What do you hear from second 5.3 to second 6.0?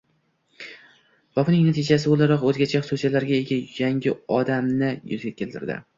keltirdi.